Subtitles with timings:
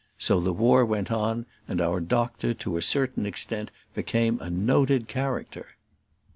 [0.17, 5.07] So the war went on, and our doctor, to a certain extent, became a noted
[5.07, 5.67] character.